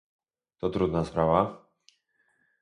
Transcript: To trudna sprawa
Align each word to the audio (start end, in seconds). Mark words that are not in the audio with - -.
To 0.61 0.69
trudna 0.73 1.03
sprawa 1.09 1.41